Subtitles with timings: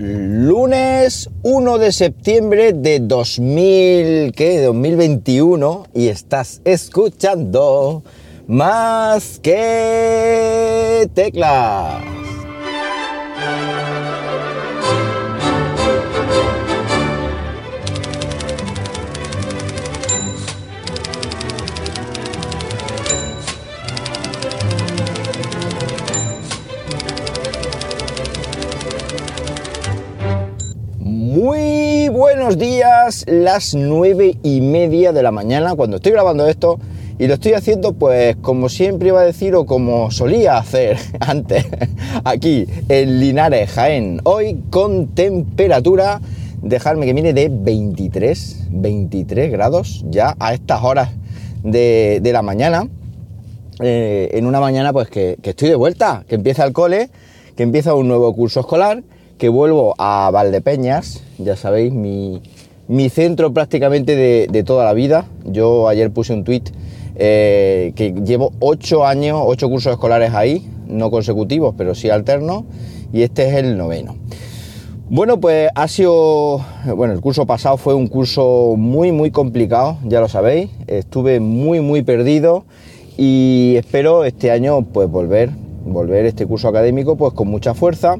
[0.00, 4.62] lunes 1 de septiembre de 2000, ¿qué?
[4.62, 8.02] 2021 y estás escuchando
[8.46, 12.19] más que teclas.
[31.30, 36.80] Muy buenos días, las nueve y media de la mañana cuando estoy grabando esto
[37.20, 41.66] y lo estoy haciendo pues como siempre iba a decir o como solía hacer antes
[42.24, 44.20] aquí en Linares, Jaén.
[44.24, 46.20] Hoy con temperatura,
[46.62, 51.10] dejarme que mire de 23, 23 grados ya a estas horas
[51.62, 52.88] de, la mañana.
[53.78, 57.08] Eh, en una mañana pues que estoy de vuelta, que empieza el cole,
[57.54, 59.04] que empieza un nuevo curso escolar
[59.40, 62.42] que vuelvo a Valdepeñas, ya sabéis, mi,
[62.88, 65.24] mi centro prácticamente de, toda la vida.
[65.46, 66.64] Yo ayer puse un tweet
[67.16, 72.64] eh, que llevo ocho años, ocho cursos escolares ahí, no consecutivos, pero sí alternos,
[73.14, 74.14] y este es el noveno.
[75.08, 76.60] Bueno, pues ha sido,
[76.94, 81.80] bueno, el curso pasado fue un curso muy, muy complicado, ya lo sabéis, estuve muy,
[81.80, 82.66] muy perdido
[83.16, 85.48] y espero este año pues volver,
[85.86, 88.18] volver este curso académico pues con mucha fuerza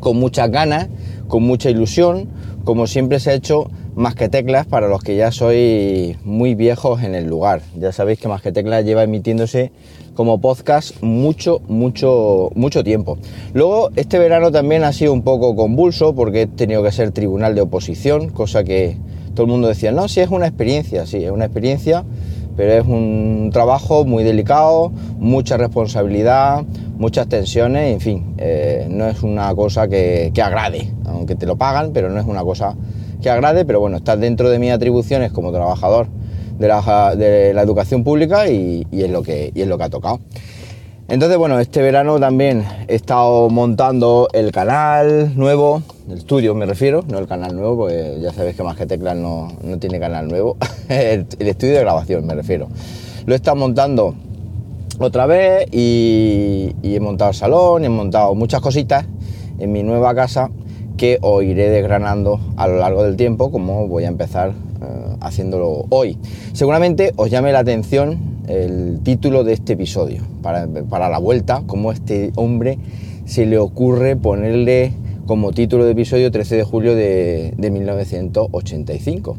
[0.00, 0.88] con muchas ganas,
[1.28, 2.28] con mucha ilusión,
[2.64, 7.02] como siempre se ha hecho Más que Teclas para los que ya sois muy viejos
[7.02, 7.62] en el lugar.
[7.78, 9.72] Ya sabéis que Más que Teclas lleva emitiéndose
[10.14, 13.18] como podcast mucho, mucho, mucho tiempo.
[13.54, 17.54] Luego, este verano también ha sido un poco convulso porque he tenido que ser tribunal
[17.54, 18.96] de oposición, cosa que
[19.34, 22.04] todo el mundo decía, no, sí es una experiencia, sí, es una experiencia,
[22.56, 26.64] pero es un trabajo muy delicado, mucha responsabilidad,
[26.96, 31.56] muchas tensiones, en fin, eh, no es una cosa que, que, agrade, aunque te lo
[31.56, 32.76] pagan, pero no es una cosa
[33.22, 36.08] que agrade, pero bueno, está dentro de mis atribuciones como trabajador
[36.58, 39.84] de la, de la educación pública y, y, es lo que, y es lo que
[39.84, 40.20] ha tocado.
[41.08, 47.04] Entonces, bueno, este verano también he estado montando el canal nuevo, el estudio me refiero,
[47.08, 50.26] no el canal nuevo, porque ya sabéis que más que teclas no, no tiene canal
[50.26, 50.56] nuevo,
[50.88, 52.68] el, estudio de grabación me refiero.
[53.26, 54.14] Lo he estado montando
[54.98, 59.06] otra vez y, he montado el salón, he montado muchas cositas
[59.58, 60.50] en mi nueva casa
[60.96, 65.86] que os iré desgranando a lo largo del tiempo como voy a empezar eh, haciéndolo
[65.90, 66.18] hoy.
[66.52, 68.18] Seguramente os llame la atención
[68.48, 72.78] el título de este episodio, para, para la vuelta, como este hombre
[73.26, 74.92] se le ocurre ponerle
[75.26, 79.36] como título de episodio 13 de julio de, de 1985.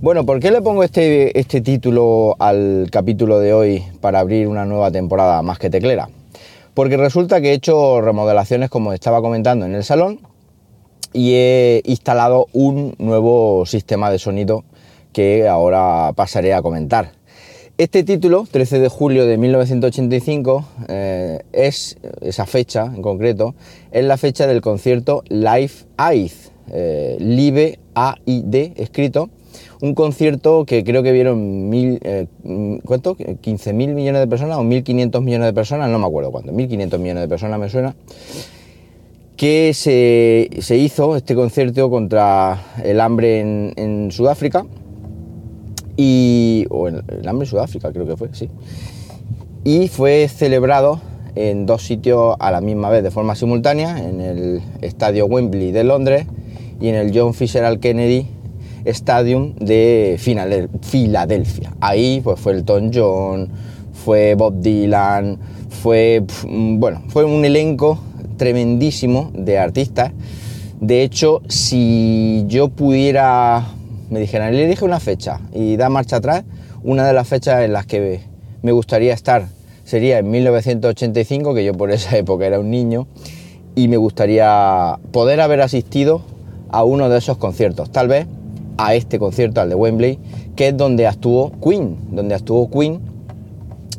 [0.00, 4.64] Bueno, ¿por qué le pongo este, este título al capítulo de hoy para abrir una
[4.64, 6.08] nueva temporada más que teclera?
[6.74, 10.20] Porque resulta que he hecho remodelaciones, como estaba comentando, en el salón
[11.12, 14.64] y he instalado un nuevo sistema de sonido
[15.12, 17.12] que ahora pasaré a comentar.
[17.78, 23.54] Este título, 13 de julio de 1985, eh, es esa fecha en concreto,
[23.90, 26.32] es la fecha del concierto Live Aid,
[26.70, 29.30] eh, Live A-I-D escrito,
[29.80, 32.26] un concierto que creo que vieron mil, eh,
[32.84, 33.16] ¿cuánto?
[33.16, 36.98] 15 mil millones de personas o 1.500 millones de personas, no me acuerdo cuánto, 1.500
[36.98, 37.96] millones de personas me suena,
[39.34, 44.66] que se, se, hizo este concierto contra el hambre en Sudáfrica,
[45.96, 48.48] y, o el, el hambre en Sudáfrica creo que fue, sí,
[49.64, 51.00] y fue celebrado
[51.34, 55.84] en dos sitios a la misma vez de forma simultánea, en el estadio Wembley de
[55.84, 56.26] Londres
[56.80, 58.26] y en el John Fisher Kennedy
[58.84, 61.74] Stadium de Filadelfia.
[61.80, 63.48] Ahí pues fue Elton John,
[63.92, 65.38] fue Bob Dylan,
[65.68, 67.98] fue bueno, fue un elenco
[68.36, 70.12] tremendísimo de artistas.
[70.80, 73.68] De hecho, si yo pudiera,
[74.12, 76.44] me dijeran, le dije una fecha y da marcha atrás,
[76.84, 78.20] una de las fechas en las que
[78.60, 79.46] me gustaría estar
[79.84, 83.06] sería en 1985, que yo por esa época era un niño,
[83.74, 86.20] y me gustaría poder haber asistido
[86.70, 87.90] a uno de esos conciertos.
[87.90, 88.26] Tal vez
[88.76, 90.18] a este concierto, al de Wembley,
[90.56, 93.00] que es donde actuó Queen, donde actuó Queen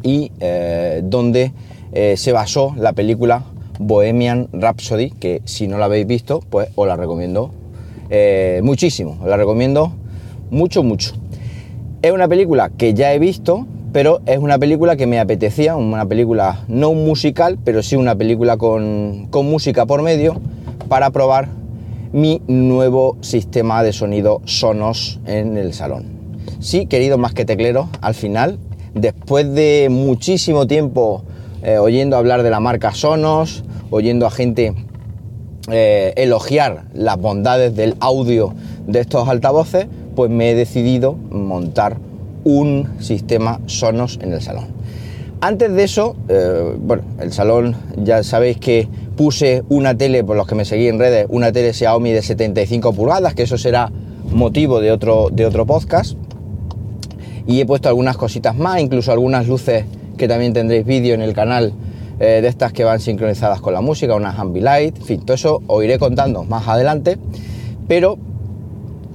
[0.04, 1.54] y eh, donde
[1.92, 3.46] eh, se basó la película
[3.80, 7.50] Bohemian Rhapsody, que si no la habéis visto, pues os la recomiendo
[8.12, 9.94] eh, muchísimo, os la recomiendo
[10.54, 11.14] mucho, mucho.
[12.02, 16.06] Es una película que ya he visto, pero es una película que me apetecía, una
[16.06, 20.40] película no musical, pero sí una película con, con música por medio,
[20.88, 21.50] para probar
[22.12, 26.06] mi nuevo sistema de sonido Sonos en el salón.
[26.60, 28.60] Sí, querido más que teclero, al final,
[28.94, 31.24] después de muchísimo tiempo
[31.64, 34.74] eh, oyendo hablar de la marca Sonos, oyendo a gente
[35.72, 38.54] eh, elogiar las bondades del audio
[38.86, 41.98] de estos altavoces, pues me he decidido montar
[42.44, 44.68] un sistema Sonos en el salón.
[45.42, 48.88] Antes de eso, eh, bueno, el salón ya sabéis que
[49.18, 52.94] puse una tele, por los que me seguí en redes, una tele Xiaomi de 75
[52.94, 53.92] pulgadas, que eso será
[54.32, 56.18] motivo de otro, de otro podcast.
[57.46, 59.84] Y he puesto algunas cositas más, incluso algunas luces
[60.18, 61.74] que también tendréis vídeo en el canal
[62.20, 65.62] eh, de estas que van sincronizadas con la música, unas Ambilight, en fin, todo eso
[65.68, 67.18] os iré contando más adelante.
[67.88, 68.18] Pero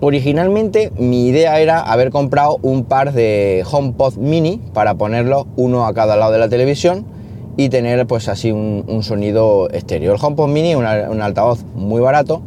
[0.00, 5.94] originalmente mi idea era haber comprado un par de HomePod mini para ponerlos uno a
[5.94, 7.04] cada lado de la televisión
[7.56, 10.16] y tener pues así un, sonido exterior.
[10.16, 12.42] El HomePod mini es un altavoz muy barato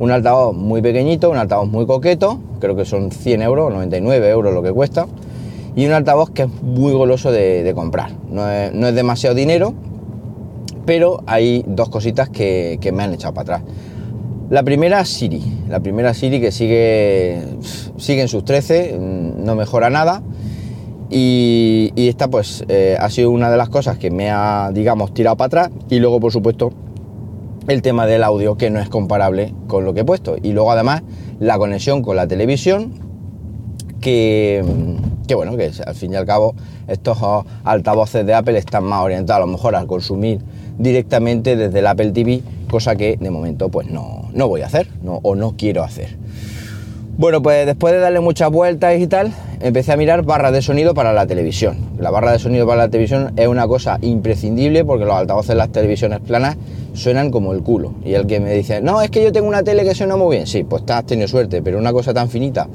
[0.00, 4.54] un altavoz muy pequeñito, un altavoz muy coqueto, creo que son 100 euros, 99 euros
[4.54, 5.06] lo que cuesta,
[5.76, 8.12] y un altavoz que es muy goloso de, comprar.
[8.30, 9.74] No es, demasiado dinero,
[10.86, 13.72] pero hay dos cositas que, me han echado para atrás.
[14.50, 17.40] La primera Siri, la primera Siri que sigue,
[17.98, 20.22] sigue en sus 13, no mejora nada.
[21.08, 25.36] Y, esta pues eh, ha sido una de las cosas que me ha, digamos, tirado
[25.36, 25.70] para atrás.
[25.88, 26.72] Y luego, por supuesto,
[27.68, 30.34] el tema del audio que no es comparable con lo que he puesto.
[30.42, 31.04] Y luego además
[31.38, 32.94] la conexión con la televisión
[34.00, 34.64] que,
[35.28, 36.56] que bueno, que al fin y al cabo
[36.88, 37.18] estos
[37.62, 40.40] altavoces de Apple están más orientados a lo mejor al consumir
[40.76, 44.88] directamente desde el Apple TV, cosa que de momento pues no, no voy a hacer
[45.02, 46.16] no, o no quiero hacer.
[47.18, 50.94] Bueno, pues después de darle muchas vueltas y tal, empecé a mirar barras de sonido
[50.94, 51.76] para la televisión.
[51.98, 55.56] La barra de sonido para la televisión es una cosa imprescindible porque los altavoces de
[55.56, 56.56] las televisiones planas
[56.94, 57.92] suenan como el culo.
[58.06, 60.36] Y el que me dice, no, es que yo tengo una tele que suena muy
[60.36, 60.46] bien.
[60.46, 62.68] Sí, pues has tenido suerte, pero una cosa tan finita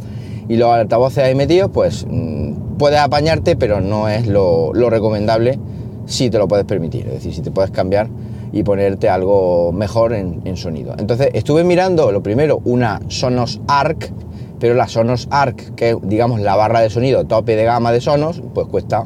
[0.47, 5.59] y los altavoces ahí metidos, pues mm, puedes apañarte, pero no es lo, recomendable
[6.05, 7.07] si te lo puedes permitir.
[7.07, 8.09] Es decir, si te puedes cambiar
[8.55, 10.95] y ponerte algo mejor en, sonido.
[10.97, 14.13] Entonces estuve mirando lo primero una Sonos Arc,
[14.61, 17.99] pero la Sonos Arc, que es digamos la barra de sonido tope de gama de
[17.99, 19.05] Sonos, pues cuesta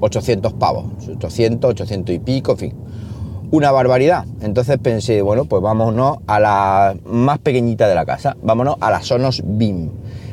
[0.00, 0.84] 800 mm, pavos,
[1.16, 2.74] 800, 800 y pico, en fin,
[3.50, 4.24] una barbaridad.
[4.40, 9.02] Entonces pensé, bueno, pues vámonos a la más pequeñita de la casa, vámonos a la
[9.02, 9.90] Sonos Beam.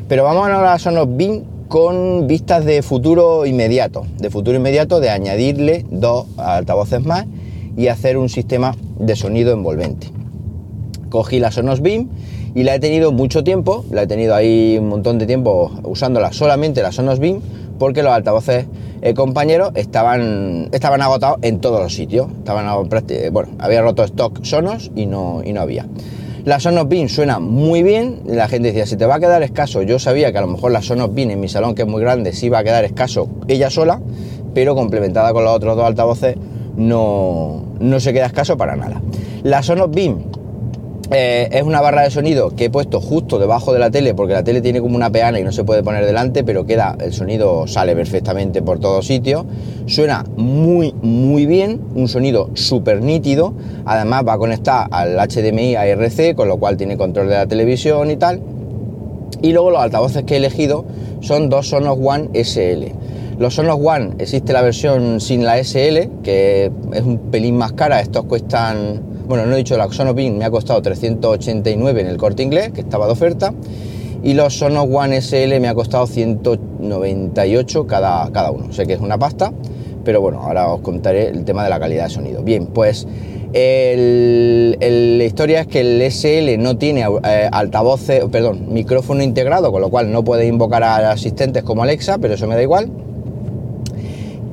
[0.08, 5.10] Pero vámonos a la Sonos Beam con vistas de futuro inmediato, de futuro inmediato de
[5.10, 7.26] añadirle dos altavoces más
[7.78, 10.08] y hacer un sistema de sonido envolvente.
[11.10, 12.10] Cogí la Sonos Beam
[12.56, 16.34] y la he tenido mucho tiempo, la he tenido ahí un montón de tiempo usándola
[16.34, 17.42] solamente la Sonos Beam
[17.80, 18.66] porque los altavoces
[19.02, 22.28] eh, compañeros estaban, estaban agotados en todos los sitios.
[22.38, 22.66] Estaban,
[23.32, 25.86] bueno, había roto stock Sonos y no, y no había.
[26.46, 29.82] La Sonos Beam suena muy bien, la gente decía, si te va a quedar escaso,
[29.82, 32.02] yo sabía que a lo mejor la Sonos Beam en mi salón, que es muy
[32.02, 34.02] grande, sí iba a quedar escaso ella sola,
[34.54, 36.36] pero complementada con los otros dos altavoces
[36.76, 39.02] no, no se queda escaso para nada.
[39.44, 40.24] La Sonos Beam
[41.12, 44.34] eh, es una barra de sonido que he puesto justo debajo de la tele porque
[44.34, 47.14] la tele tiene como una peana y no se puede poner delante, pero queda, el
[47.14, 49.46] sonido sale perfectamente por todos sitios.
[49.86, 53.54] Suena muy, muy bien, un sonido súper nítido.
[53.86, 58.10] Además va a conectar al HDMI ARC, con lo cual tiene control de la televisión
[58.10, 58.42] y tal.
[59.42, 60.86] Y luego los altavoces que he elegido
[61.20, 63.03] son dos Sonos One SL.
[63.38, 68.00] Los Sonos One existe la versión sin la SL, que es un pelín más cara,
[68.00, 72.18] estos cuestan bueno, no he dicho la Sonos Beam me ha costado 389 en el
[72.18, 73.54] corte inglés, que estaba de oferta,
[74.22, 78.72] y los Sonos One SL me ha costado 198 cada, cada uno.
[78.74, 79.54] Sé que es una pasta,
[80.04, 82.44] pero bueno, ahora os contaré el tema de la calidad de sonido.
[82.44, 83.08] Bien, pues
[83.54, 89.90] la historia es que el SL no tiene eh, altavoces, perdón, micrófono integrado, con lo
[89.90, 92.92] cual no puede invocar a asistentes como Alexa, pero eso me da igual.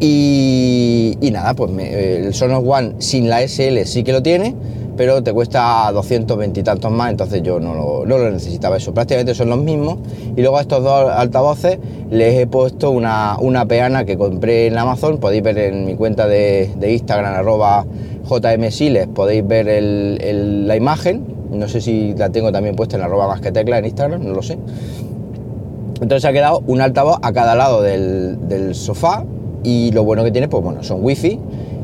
[0.03, 4.55] Y, nada, pues el Sonos One sin la SL sí que lo tiene,
[4.97, 8.95] pero te cuesta 220 y tantos más, entonces yo no lo, necesitaba eso.
[8.95, 9.99] Prácticamente son los mismos.
[10.37, 11.79] Y luego a estos dos altavoces
[12.11, 13.37] les he puesto una,
[13.69, 15.19] peana que compré en Amazon.
[15.19, 17.85] Podéis ver en mi cuenta de, Instagram, arroba
[18.27, 21.25] jmsiles, podéis ver la imagen.
[21.51, 24.33] No sé si la tengo también puesta en arroba más que tecla en Instagram, no
[24.33, 24.57] lo sé.
[26.01, 29.25] Entonces ha quedado un altavoz a cada lado del, del sofá
[29.63, 31.39] y lo bueno que tiene, pues bueno, son wifi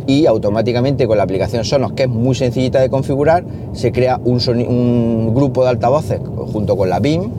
[0.06, 4.40] y automáticamente con la aplicación Sonos, que es muy sencillita de configurar, se crea un,
[4.68, 6.20] un grupo de altavoces
[6.52, 7.30] junto con la BIM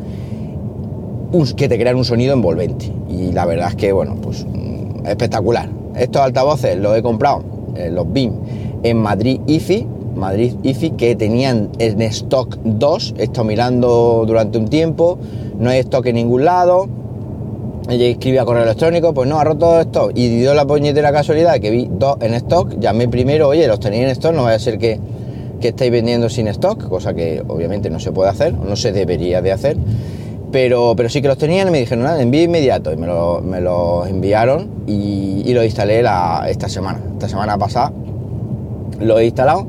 [1.56, 2.92] que te crean un sonido envolvente.
[3.10, 5.70] Y la verdad es que, bueno, pues mm, espectacular.
[5.96, 7.44] Estos altavoces los he comprado,
[7.92, 8.34] los BIM,
[8.84, 13.14] en Madrid IFI, Madrid IFI, que tenían en stock dos.
[13.18, 15.18] He estado mirando durante un tiempo,
[15.60, 16.88] no hay stock en ningún lado
[17.90, 20.12] ella escribía correo electrónico, pues no, ha roto stock.
[20.16, 22.80] Y dio la puñetera casualidad que vi dos en stock.
[22.80, 25.00] Llamé primero, oye, los tenéis en stock, no vaya a ser que
[25.60, 29.42] que estáis vendiendo sin stock, cosa que obviamente no se puede hacer, no se debería
[29.42, 29.78] de hacer,
[30.52, 33.44] pero, pero sí que los tenían y me dijeron, nada, envío inmediato, y me los
[33.44, 37.92] me los enviaron y, y los instalé la, esta semana, esta semana pasada
[39.00, 39.68] lo he instalado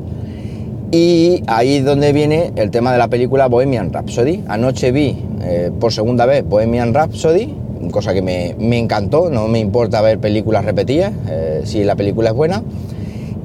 [0.91, 4.45] y ahí es donde viene el tema de la película Bohemian Rhapsody.
[4.49, 7.55] Anoche vi eh, por segunda vez Bohemian Rhapsody,
[7.91, 12.31] cosa que me, me encantó, no me importa ver películas repetidas, eh, si la película
[12.31, 12.63] es buena,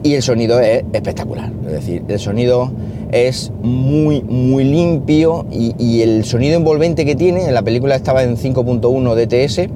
[0.04, 2.72] y el sonido es espectacular, es decir, el sonido
[3.12, 9.16] es muy, muy limpio y, el sonido envolvente que tiene, la película estaba en 5.1
[9.16, 9.70] DTS,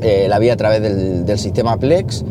[0.00, 2.24] eh, la vi a través del sistema Plex,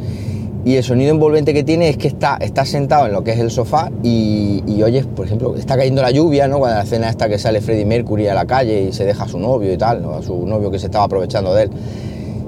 [0.68, 3.40] y el sonido envolvente que tiene es que está, está sentado en lo que es
[3.40, 6.60] el sofá y, y oyes, por ejemplo, está cayendo la lluvia, ¿no?
[6.60, 9.28] Cuando la escena esta que sale Freddie Mercury a la calle y se deja a
[9.30, 10.16] su novio y tal, ¿no?
[10.16, 11.70] a su novio que se estaba aprovechando de él.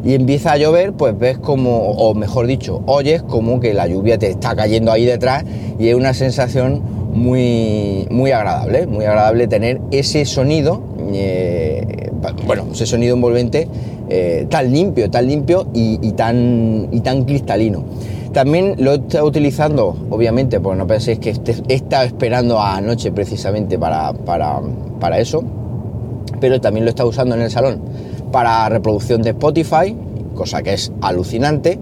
[0.03, 4.17] Y empieza a llover, pues ves como, o mejor dicho, oyes como que la lluvia
[4.17, 5.45] te está cayendo ahí detrás
[5.79, 6.81] y es una sensación
[7.13, 10.81] muy, muy agradable, muy agradable tener ese sonido,
[11.13, 12.11] eh,
[12.45, 13.69] bueno, ese sonido envolvente
[14.11, 17.83] eh, tan limpio, tan limpio y, tan, y tan cristalino.
[18.33, 22.77] También lo he estado utilizando, obviamente, porque no penséis que este, he estado esperando a
[22.77, 24.11] anoche precisamente para,
[25.19, 25.43] eso,
[26.39, 27.81] pero también lo he estado usando en el salón
[28.31, 29.95] para reproducción de Spotify,
[30.33, 31.77] cosa que es alucinante,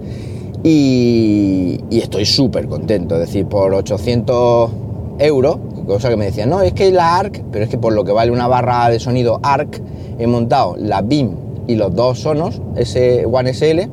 [0.64, 4.72] y, y estoy súper contento, es decir, por 800
[5.20, 8.04] euros, cosa que me decían, no, es que la ARC, pero es que por lo
[8.04, 9.82] que vale una barra de sonido ARC,
[10.20, 13.90] he montado la BIM y los dos sonos, ese One SL,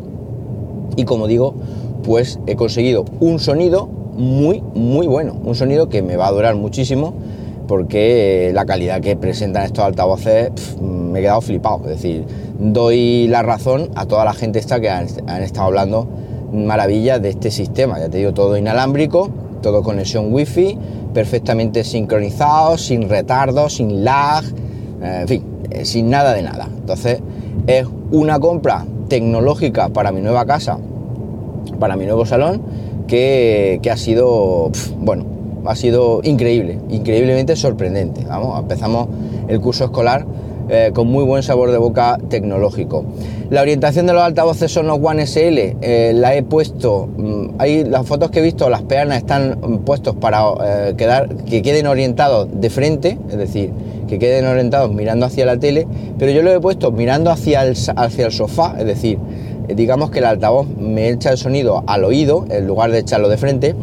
[0.96, 1.54] y como digo,
[2.04, 6.54] pues he conseguido un sonido muy, muy bueno, un sonido que me va a durar
[6.54, 7.14] muchísimo
[7.66, 10.50] porque la calidad que presentan estos altavoces
[10.80, 11.80] me he quedado flipado.
[11.84, 12.24] Es decir,
[12.58, 16.06] doy la razón a toda la gente esta que han, han, estado hablando
[16.52, 17.98] maravillas de este sistema.
[17.98, 19.30] Ya te digo, todo inalámbrico,
[19.62, 20.78] todo conexión wifi,
[21.14, 24.44] perfectamente sincronizado, sin retardo, sin lag,
[25.02, 26.68] eh, en fin, eh, sin nada de nada.
[26.76, 27.20] Entonces,
[27.66, 30.78] es una compra tecnológica para mi nueva casa,
[31.78, 32.62] para mi nuevo salón,
[33.06, 35.24] que, que ha sido, bueno,
[35.66, 38.24] ha sido increíble, increíblemente sorprendente.
[38.24, 39.08] Vamos, empezamos
[39.48, 40.26] el curso escolar
[40.68, 43.04] eh, con muy buen sabor de boca tecnológico.
[43.50, 47.84] La orientación de los altavoces son los One SL, eh, la he puesto, mmm, ahí
[47.84, 52.48] las fotos que he visto, las peanas están puestos para eh, quedar, que queden orientados
[52.52, 53.70] de frente, es decir,
[54.08, 55.86] que queden orientados mirando hacia la tele,
[56.18, 59.18] pero yo lo he puesto mirando hacia el, hacia el sofá, es decir,
[59.68, 63.36] digamos que el altavoz me echa el sonido al oído en lugar de echarlo de
[63.36, 63.74] frente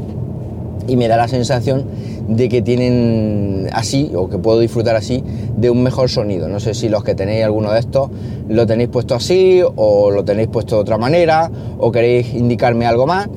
[0.88, 1.86] y me da la sensación
[2.32, 5.22] de que tienen así o que puedo disfrutar así
[5.58, 6.48] de un mejor sonido.
[6.48, 8.10] No sé si los que tenéis alguno de estos
[8.48, 13.06] lo tenéis puesto así o lo tenéis puesto de otra manera o queréis indicarme algo
[13.06, 13.28] más.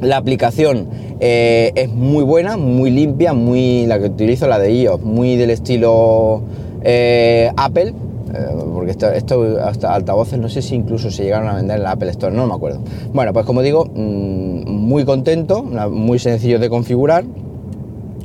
[0.00, 0.88] La aplicación
[1.20, 5.50] eh, es muy buena, muy limpia, muy la que utilizo, la de iOS, muy del
[5.50, 6.42] estilo
[6.82, 7.94] eh, Apple,
[8.34, 11.84] eh, porque estos esto, hasta altavoces no sé si incluso se llegaron a vender en
[11.84, 12.80] la Apple Store, no me acuerdo.
[13.12, 17.24] Bueno, pues como digo, mmm, muy contento, muy sencillo de configurar,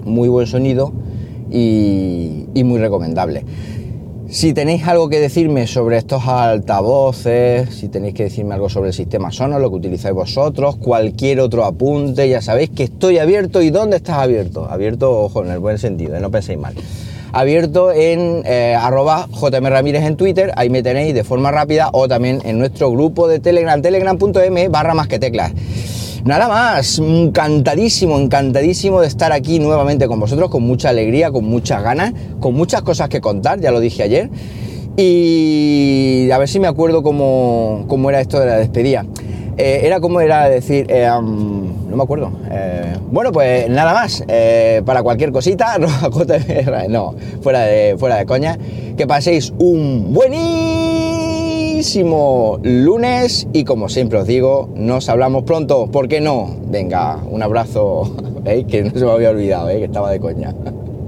[0.09, 0.91] muy buen sonido
[1.51, 3.45] y, muy recomendable.
[4.27, 8.93] Si tenéis algo que decirme sobre estos altavoces, si tenéis que decirme algo sobre el
[8.93, 13.61] sistema Sonos, lo que utilizáis vosotros, cualquier otro apunte, ya sabéis que estoy abierto.
[13.63, 14.67] ¿Y dónde estás abierto?
[14.69, 16.19] Abierto, ojo, en el buen sentido, ¿eh?
[16.19, 16.75] no penséis mal.
[17.31, 22.07] Abierto en eh, arroba JM Ramírez en Twitter, ahí me tenéis de forma rápida, o
[22.07, 25.53] también en nuestro grupo de Telegram, telegram.m barra más que teclas.
[26.25, 31.81] Nada más, encantadísimo, encantadísimo de estar aquí nuevamente con vosotros, con mucha alegría, con muchas
[31.81, 34.29] ganas, con muchas cosas que contar, ya lo dije ayer.
[34.97, 39.05] Y a ver si me acuerdo cómo, cómo era esto de la despedida.
[39.57, 42.31] Eh, era como era decir, eh, no me acuerdo.
[42.49, 44.23] Eh, bueno, pues nada más.
[44.85, 45.77] Para cualquier cosita,
[46.89, 48.57] no, fuera de, fuera de coña.
[48.97, 51.08] Que paséis un buenísimo
[52.61, 55.89] lunes y como siempre os digo, nos hablamos pronto.
[55.89, 56.55] ¿Por qué no?
[56.67, 58.13] Venga, un abrazo.
[58.45, 58.65] ¿eh?
[58.67, 60.53] Que no se me había olvidado, que estaba de coña.